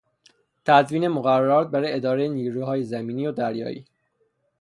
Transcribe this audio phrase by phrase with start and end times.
[0.65, 3.85] تدوین مقررات برای ادارهی نیروهای زمینی و دریایی